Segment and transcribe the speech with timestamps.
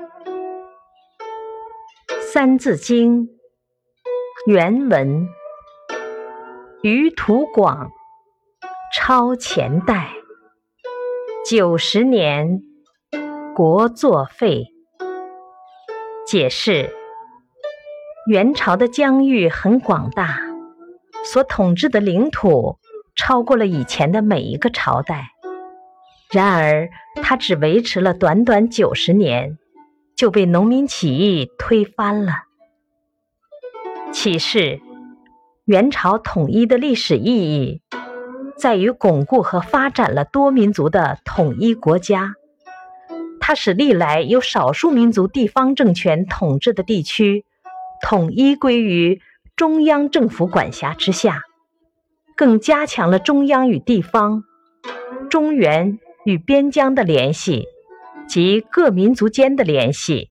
[2.32, 3.24] 《三字经》
[4.46, 5.28] 原文：
[6.82, 7.90] 余土广，
[8.96, 10.14] 超前代。
[11.44, 12.62] 九十年，
[13.54, 14.68] 国作废。
[16.26, 16.90] 解释：
[18.26, 20.38] 元朝的疆域很广大，
[21.24, 22.78] 所统治的领土
[23.14, 25.32] 超过了以前的每一个朝代。
[26.32, 26.88] 然而，
[27.22, 29.58] 它只维持了短短九十年。
[30.20, 32.42] 就被农民起义推翻了。
[34.12, 34.78] 启示：
[35.64, 37.80] 元朝统一的历史意义，
[38.58, 42.34] 在于巩固和发展了多民族的统一国家。
[43.40, 47.46] 它使历来由少数民族地方政权统治的地区，
[48.02, 49.22] 统一归于
[49.56, 51.44] 中央政府管辖之下，
[52.36, 54.44] 更加强了中央与地方、
[55.30, 57.64] 中原与边疆的联系。
[58.30, 60.28] 及各民族间的联系。